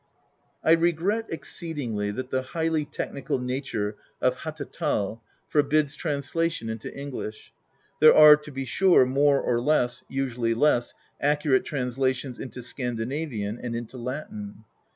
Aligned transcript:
I 0.63 0.71
regret 0.71 1.27
exceedingly 1.29 2.09
that 2.09 2.31
the 2.31 2.41
highly 2.41 2.85
technical 2.85 3.37
nature 3.37 3.97
of 4.19 4.35
Hattatal 4.37 5.21
forbids 5.47 5.93
translation 5.93 6.69
into 6.69 6.91
English. 6.97 7.53
There 7.99 8.15
are, 8.15 8.35
to 8.35 8.49
be 8.51 8.65
sure, 8.65 9.05
more 9.05 9.39
or 9.39 9.61
less— 9.61 10.03
usually 10.09 10.55
less— 10.55 10.95
accurate 11.31 11.65
translations 11.65 12.39
into 12.39 12.63
Scandinavian 12.63 13.59
and 13.59 13.75
into 13.75 13.99
Latin. 13.99 14.63